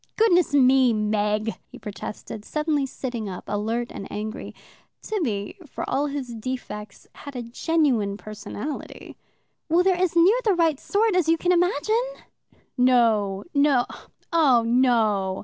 [0.03, 4.55] "Oh, goodness me, Meg!" he protested, suddenly sitting up, alert and angry.
[4.99, 9.15] Tibby, for all his defects, had a genuine personality.
[9.69, 12.03] "Well, they're as near the right sort as you can imagine."
[12.79, 13.85] "No, no
[14.33, 15.39] oh, no!"